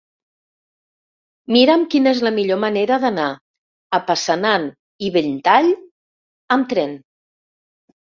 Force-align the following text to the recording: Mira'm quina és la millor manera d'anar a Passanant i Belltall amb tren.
Mira'm 1.55 1.83
quina 1.95 2.13
és 2.15 2.21
la 2.27 2.31
millor 2.37 2.57
manera 2.63 2.97
d'anar 3.03 3.25
a 3.97 3.99
Passanant 4.07 4.65
i 5.09 5.11
Belltall 5.19 5.69
amb 6.57 6.67
tren. 6.73 6.97